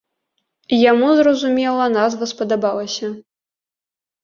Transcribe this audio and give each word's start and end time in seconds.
Яму, 0.91 1.09
зразумела, 1.19 1.85
назва 1.99 2.31
спадабалася. 2.33 3.13